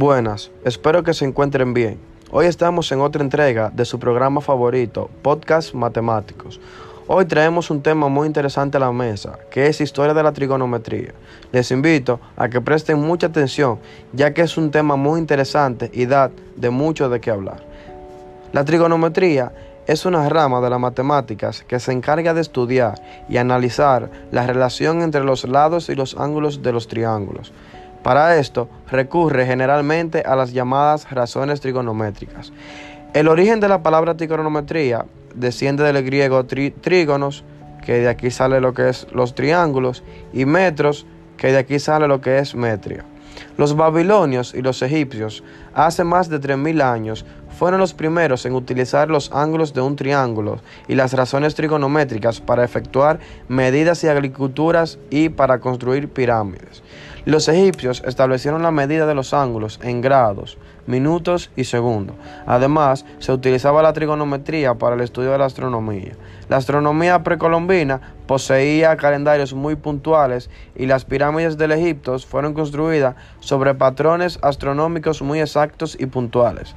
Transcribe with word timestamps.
Buenas, 0.00 0.50
espero 0.64 1.02
que 1.02 1.12
se 1.12 1.26
encuentren 1.26 1.74
bien. 1.74 1.98
Hoy 2.30 2.46
estamos 2.46 2.90
en 2.90 3.02
otra 3.02 3.22
entrega 3.22 3.68
de 3.68 3.84
su 3.84 3.98
programa 3.98 4.40
favorito, 4.40 5.10
Podcast 5.20 5.74
Matemáticos. 5.74 6.58
Hoy 7.06 7.26
traemos 7.26 7.70
un 7.70 7.82
tema 7.82 8.08
muy 8.08 8.26
interesante 8.26 8.78
a 8.78 8.80
la 8.80 8.92
mesa, 8.92 9.38
que 9.50 9.66
es 9.66 9.78
historia 9.82 10.14
de 10.14 10.22
la 10.22 10.32
trigonometría. 10.32 11.12
Les 11.52 11.70
invito 11.70 12.18
a 12.38 12.48
que 12.48 12.62
presten 12.62 12.98
mucha 12.98 13.26
atención, 13.26 13.78
ya 14.14 14.32
que 14.32 14.40
es 14.40 14.56
un 14.56 14.70
tema 14.70 14.96
muy 14.96 15.20
interesante 15.20 15.90
y 15.92 16.06
da 16.06 16.30
de 16.56 16.70
mucho 16.70 17.10
de 17.10 17.20
qué 17.20 17.30
hablar. 17.30 17.62
La 18.54 18.64
trigonometría 18.64 19.52
es 19.86 20.06
una 20.06 20.26
rama 20.30 20.62
de 20.62 20.70
las 20.70 20.80
matemáticas 20.80 21.62
que 21.68 21.78
se 21.78 21.92
encarga 21.92 22.32
de 22.32 22.40
estudiar 22.40 22.94
y 23.28 23.36
analizar 23.36 24.10
la 24.32 24.46
relación 24.46 25.02
entre 25.02 25.24
los 25.24 25.44
lados 25.44 25.90
y 25.90 25.94
los 25.94 26.16
ángulos 26.16 26.62
de 26.62 26.72
los 26.72 26.88
triángulos. 26.88 27.52
Para 28.02 28.36
esto 28.36 28.68
recurre 28.90 29.46
generalmente 29.46 30.22
a 30.24 30.36
las 30.36 30.52
llamadas 30.52 31.10
razones 31.10 31.60
trigonométricas. 31.60 32.52
El 33.12 33.28
origen 33.28 33.60
de 33.60 33.68
la 33.68 33.82
palabra 33.82 34.16
trigonometría 34.16 35.04
desciende 35.34 35.84
del 35.84 36.02
griego 36.04 36.44
trígonos, 36.46 37.44
que 37.84 37.94
de 37.94 38.08
aquí 38.08 38.30
sale 38.30 38.60
lo 38.60 38.72
que 38.72 38.88
es 38.88 39.06
los 39.12 39.34
triángulos, 39.34 40.02
y 40.32 40.44
metros, 40.44 41.06
que 41.36 41.52
de 41.52 41.58
aquí 41.58 41.78
sale 41.78 42.08
lo 42.08 42.20
que 42.20 42.38
es 42.38 42.54
metria. 42.54 43.04
Los 43.56 43.76
babilonios 43.76 44.54
y 44.54 44.62
los 44.62 44.82
egipcios 44.82 45.42
hace 45.74 46.04
más 46.04 46.28
de 46.28 46.40
3.000 46.40 46.82
años 46.82 47.24
fueron 47.58 47.80
los 47.80 47.94
primeros 47.94 48.46
en 48.46 48.54
utilizar 48.54 49.08
los 49.08 49.30
ángulos 49.32 49.74
de 49.74 49.80
un 49.80 49.96
triángulo 49.96 50.60
y 50.88 50.94
las 50.94 51.12
razones 51.12 51.54
trigonométricas 51.54 52.40
para 52.40 52.64
efectuar 52.64 53.18
medidas 53.48 54.02
y 54.04 54.08
agriculturas 54.08 54.98
y 55.10 55.28
para 55.28 55.60
construir 55.60 56.08
pirámides. 56.08 56.82
Los 57.26 57.48
egipcios 57.48 58.02
establecieron 58.06 58.62
la 58.62 58.70
medida 58.70 59.04
de 59.06 59.14
los 59.14 59.34
ángulos 59.34 59.78
en 59.82 60.00
grados, 60.00 60.56
minutos 60.86 61.50
y 61.54 61.64
segundos. 61.64 62.16
Además, 62.46 63.04
se 63.18 63.32
utilizaba 63.32 63.82
la 63.82 63.92
trigonometría 63.92 64.74
para 64.74 64.96
el 64.96 65.02
estudio 65.02 65.32
de 65.32 65.38
la 65.38 65.44
astronomía. 65.44 66.16
La 66.48 66.56
astronomía 66.56 67.22
precolombina 67.22 68.00
poseía 68.26 68.96
calendarios 68.96 69.52
muy 69.54 69.76
puntuales 69.76 70.50
y 70.74 70.86
las 70.86 71.04
pirámides 71.04 71.58
del 71.58 71.72
Egipto 71.72 72.18
fueron 72.18 72.54
construidas 72.54 73.16
sobre 73.40 73.74
patrones 73.74 74.38
astronómicos 74.42 75.20
muy 75.20 75.40
exactos 75.40 75.96
y 76.00 76.06
puntuales. 76.06 76.74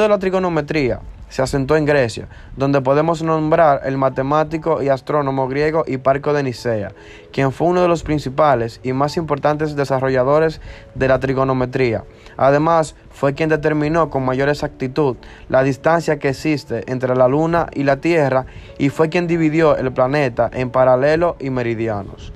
De 0.00 0.08
la 0.08 0.18
trigonometría 0.18 1.00
se 1.32 1.40
asentó 1.40 1.76
en 1.76 1.86
Grecia, 1.86 2.28
donde 2.58 2.82
podemos 2.82 3.22
nombrar 3.22 3.80
el 3.86 3.96
matemático 3.96 4.82
y 4.82 4.90
astrónomo 4.90 5.48
griego 5.48 5.82
Hiparco 5.86 6.34
de 6.34 6.42
Nicea, 6.42 6.92
quien 7.32 7.52
fue 7.52 7.68
uno 7.68 7.80
de 7.80 7.88
los 7.88 8.02
principales 8.02 8.80
y 8.82 8.92
más 8.92 9.16
importantes 9.16 9.74
desarrolladores 9.74 10.60
de 10.94 11.08
la 11.08 11.20
trigonometría. 11.20 12.04
Además, 12.36 12.94
fue 13.10 13.32
quien 13.32 13.48
determinó 13.48 14.10
con 14.10 14.26
mayor 14.26 14.50
exactitud 14.50 15.16
la 15.48 15.62
distancia 15.62 16.18
que 16.18 16.28
existe 16.28 16.84
entre 16.86 17.16
la 17.16 17.28
Luna 17.28 17.68
y 17.72 17.84
la 17.84 17.96
Tierra 17.96 18.44
y 18.76 18.90
fue 18.90 19.08
quien 19.08 19.26
dividió 19.26 19.78
el 19.78 19.90
planeta 19.90 20.50
en 20.52 20.68
paralelo 20.68 21.36
y 21.40 21.48
meridianos. 21.48 22.30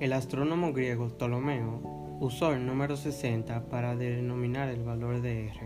El 0.00 0.14
astrónomo 0.14 0.72
griego 0.72 1.08
Ptolomeo 1.08 1.99
usó 2.20 2.52
el 2.52 2.66
número 2.66 2.98
60 2.98 3.64
para 3.70 3.96
denominar 3.96 4.68
el 4.68 4.84
valor 4.84 5.22
de 5.22 5.48
R. 5.48 5.60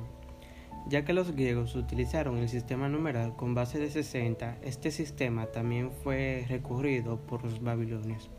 Ya 0.87 1.05
que 1.05 1.13
los 1.13 1.33
griegos 1.33 1.75
utilizaron 1.75 2.39
el 2.39 2.49
sistema 2.49 2.89
numeral 2.89 3.35
con 3.35 3.55
base 3.55 3.81
de 3.81 3.91
60, 3.91 4.59
este 4.63 4.93
sistema 4.93 5.47
también 5.47 5.91
fue 5.91 6.45
recurrido 6.49 7.19
por 7.19 7.43
los 7.43 7.61
babilonios. 7.61 8.31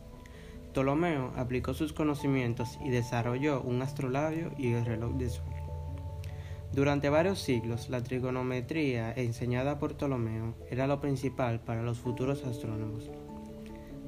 Ptolomeo 0.72 1.33
aplicó 1.35 1.73
sus 1.73 1.91
conocimientos 1.91 2.79
y 2.84 2.90
desarrolló 2.90 3.62
un 3.62 3.81
astrolabio 3.81 4.51
y 4.57 4.72
el 4.72 4.85
reloj 4.85 5.16
de 5.16 5.29
sol. 5.29 5.45
Durante 6.72 7.09
varios 7.09 7.40
siglos, 7.40 7.90
la 7.90 8.01
trigonometría 8.01 9.11
enseñada 9.13 9.78
por 9.78 9.95
Ptolomeo 9.95 10.56
era 10.69 10.88
lo 10.88 11.01
principal 11.01 11.59
para 11.59 11.84
los 11.84 12.00
futuros 12.00 12.45
astrónomos. 12.45 13.09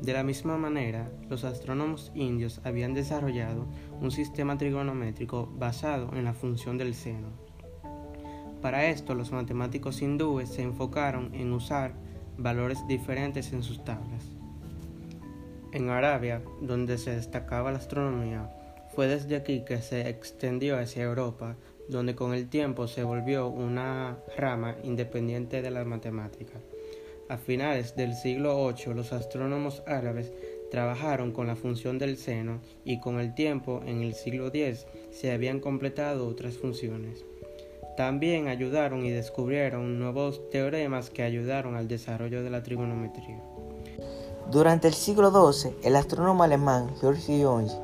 De 0.01 0.13
la 0.13 0.23
misma 0.23 0.57
manera, 0.57 1.11
los 1.29 1.43
astrónomos 1.43 2.11
indios 2.13 2.61
habían 2.63 2.93
desarrollado 2.93 3.65
un 3.99 4.11
sistema 4.11 4.57
trigonométrico 4.57 5.51
basado 5.57 6.11
en 6.13 6.23
la 6.23 6.33
función 6.33 6.77
del 6.77 6.93
seno. 6.93 7.29
Para 8.61 8.87
esto, 8.87 9.15
los 9.15 9.31
matemáticos 9.31 10.01
hindúes 10.01 10.49
se 10.49 10.61
enfocaron 10.61 11.33
en 11.33 11.51
usar 11.51 11.93
valores 12.37 12.85
diferentes 12.87 13.53
en 13.53 13.63
sus 13.63 13.83
tablas. 13.83 14.23
En 15.71 15.89
Arabia, 15.89 16.41
donde 16.61 16.97
se 16.97 17.11
destacaba 17.11 17.71
la 17.71 17.79
astronomía, 17.79 18.51
fue 18.95 19.07
desde 19.07 19.35
aquí 19.35 19.63
que 19.65 19.81
se 19.81 20.09
extendió 20.09 20.77
hacia 20.79 21.03
Europa, 21.03 21.55
donde 21.89 22.15
con 22.15 22.33
el 22.33 22.49
tiempo 22.49 22.87
se 22.87 23.03
volvió 23.03 23.47
una 23.47 24.17
rama 24.37 24.75
independiente 24.83 25.61
de 25.61 25.71
la 25.71 25.83
matemática. 25.85 26.53
A 27.29 27.38
finales 27.38 27.95
del 27.97 28.13
siglo 28.13 28.71
VIII 28.73 28.93
los 28.93 29.11
astrónomos 29.11 29.83
árabes 29.85 30.31
trabajaron 30.71 31.33
con 31.33 31.47
la 31.47 31.57
función 31.57 31.99
del 31.99 32.17
seno 32.17 32.61
y 32.85 33.01
con 33.01 33.19
el 33.19 33.35
tiempo 33.35 33.81
en 33.85 34.01
el 34.01 34.13
siglo 34.13 34.47
X 34.47 34.85
se 35.11 35.33
habían 35.33 35.59
completado 35.59 36.25
otras 36.25 36.57
funciones. 36.57 37.25
También 37.97 38.47
ayudaron 38.47 39.05
y 39.05 39.09
descubrieron 39.09 39.99
nuevos 39.99 40.49
teoremas 40.51 41.09
que 41.09 41.23
ayudaron 41.23 41.75
al 41.75 41.89
desarrollo 41.89 42.43
de 42.43 42.49
la 42.49 42.63
trigonometría. 42.63 43.41
Durante 44.49 44.88
el 44.88 44.94
siglo 44.94 45.29
XII, 45.29 45.71
el 45.83 45.97
astrónomo 45.97 46.44
alemán 46.44 46.95
Georg 47.01 47.19
Jones 47.27 47.77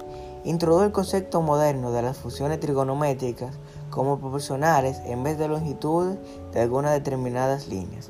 introdujo 0.45 0.85
el 0.85 0.93
concepto 0.93 1.41
moderno 1.41 1.91
de 1.91 2.01
las 2.01 2.17
funciones 2.17 2.61
trigonométricas 2.61 3.57
como 3.89 4.19
proporcionales 4.19 5.01
en 5.05 5.21
vez 5.23 5.37
de 5.37 5.49
longitudes 5.49 6.17
de 6.53 6.61
algunas 6.61 6.93
determinadas 6.93 7.67
líneas. 7.67 8.09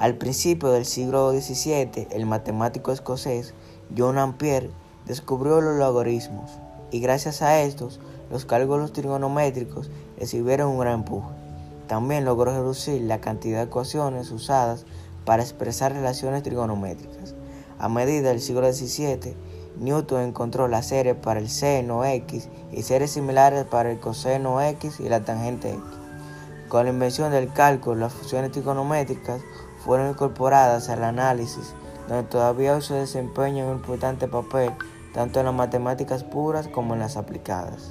Al 0.00 0.16
principio 0.16 0.70
del 0.70 0.86
siglo 0.86 1.30
XVII, 1.30 2.08
el 2.10 2.26
matemático 2.26 2.90
escocés 2.90 3.54
John 3.96 4.18
Ampere 4.18 4.70
descubrió 5.06 5.60
los 5.60 5.78
logaritmos 5.78 6.50
y 6.90 6.98
gracias 7.00 7.42
a 7.42 7.60
estos, 7.60 8.00
los 8.30 8.44
cálculos 8.44 8.92
trigonométricos 8.92 9.90
recibieron 10.18 10.70
un 10.70 10.78
gran 10.80 10.94
empuje. 10.94 11.28
También 11.86 12.24
logró 12.24 12.52
reducir 12.52 13.02
la 13.02 13.20
cantidad 13.20 13.58
de 13.58 13.64
ecuaciones 13.66 14.32
usadas 14.32 14.84
para 15.24 15.42
expresar 15.42 15.92
relaciones 15.92 16.42
trigonométricas. 16.42 17.34
A 17.78 17.88
medida 17.88 18.30
del 18.30 18.40
siglo 18.40 18.72
XVII, 18.72 19.36
Newton 19.78 20.22
encontró 20.22 20.66
las 20.66 20.86
series 20.88 21.16
para 21.16 21.38
el 21.38 21.48
seno 21.48 22.04
X 22.04 22.48
y 22.72 22.82
series 22.82 23.12
similares 23.12 23.64
para 23.64 23.92
el 23.92 24.00
coseno 24.00 24.60
X 24.60 24.98
y 24.98 25.08
la 25.08 25.24
tangente 25.24 25.70
X. 25.70 25.82
Con 26.68 26.84
la 26.84 26.90
invención 26.90 27.30
del 27.30 27.52
cálculo, 27.52 28.00
las 28.00 28.12
funciones 28.12 28.50
trigonométricas 28.50 29.40
fueron 29.84 30.10
incorporadas 30.10 30.88
al 30.88 31.04
análisis, 31.04 31.74
donde 32.08 32.24
todavía 32.24 32.74
hoy 32.74 32.82
se 32.82 32.94
desempeña 32.94 33.66
un 33.66 33.76
importante 33.76 34.28
papel 34.28 34.72
tanto 35.12 35.38
en 35.38 35.46
las 35.46 35.54
matemáticas 35.54 36.24
puras 36.24 36.68
como 36.68 36.94
en 36.94 37.00
las 37.00 37.16
aplicadas. 37.16 37.90